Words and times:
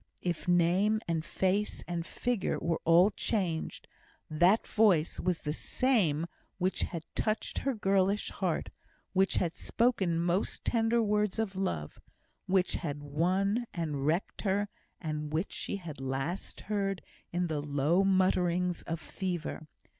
if 0.23 0.47
name, 0.47 0.99
and 1.07 1.23
face, 1.23 1.83
and 1.87 2.07
figure 2.07 2.57
were 2.57 2.81
all 2.85 3.11
changed, 3.11 3.87
that 4.31 4.65
voice 4.65 5.19
was 5.19 5.41
the 5.41 5.53
same 5.53 6.25
which 6.57 6.79
had 6.81 7.03
touched 7.13 7.59
her 7.59 7.75
girlish 7.75 8.31
heart, 8.31 8.71
which 9.13 9.35
had 9.35 9.53
spoken 9.55 10.19
most 10.19 10.65
tender 10.65 11.03
words 11.03 11.37
of 11.37 11.55
love, 11.55 11.99
which 12.47 12.77
had 12.77 13.03
won, 13.03 13.67
and 13.75 14.03
wrecked 14.07 14.41
her, 14.41 14.69
and 14.99 15.31
which 15.33 15.51
she 15.53 15.75
had 15.75 16.01
last 16.01 16.61
heard 16.61 17.03
in 17.31 17.45
the 17.45 17.61
low 17.61 18.03
mutterings 18.03 18.81
of 18.87 18.99
fever. 18.99 19.67